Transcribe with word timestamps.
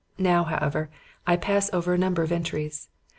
Now, 0.17 0.45
however, 0.45 0.89
I 1.27 1.35
pass 1.35 1.71
over 1.71 1.93
a 1.93 1.97
number 1.99 2.23
of 2.23 2.31
entries. 2.31 2.89